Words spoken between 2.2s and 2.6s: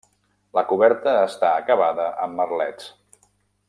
amb